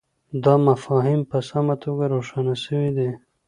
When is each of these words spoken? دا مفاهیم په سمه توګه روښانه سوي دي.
دا 0.43 0.53
مفاهیم 0.69 1.21
په 1.29 1.37
سمه 1.49 1.75
توګه 1.83 2.03
روښانه 2.13 2.55
سوي 2.63 2.89
دي. 2.97 3.09